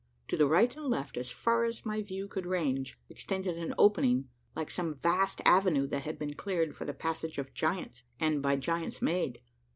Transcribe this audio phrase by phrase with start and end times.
[0.29, 4.29] To the right and left, as far as my view could range, extended an opening,
[4.55, 8.55] like some vast avenue that had been cleared for the passage of giants, and by
[8.55, 9.41] giants made!